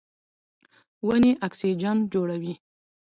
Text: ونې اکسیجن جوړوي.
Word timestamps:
ونې 1.07 1.31
اکسیجن 1.47 1.97
جوړوي. 2.13 2.53